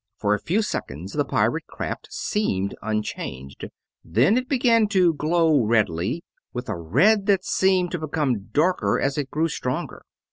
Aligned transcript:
For 0.17 0.33
a 0.33 0.39
few 0.39 0.63
seconds 0.63 1.13
the 1.13 1.23
pirate 1.23 1.67
craft 1.67 2.07
seemed 2.11 2.73
unchanged, 2.81 3.65
then 4.03 4.35
it 4.35 4.49
began 4.49 4.87
to 4.87 5.13
glow 5.13 5.63
redly, 5.63 6.23
with 6.53 6.69
a 6.69 6.75
red 6.75 7.27
that 7.27 7.45
seemed 7.45 7.91
to 7.91 7.99
become 7.99 8.45
darker 8.51 8.99
as 8.99 9.19
it 9.19 9.29
grew 9.29 9.47
stronger. 9.47 10.01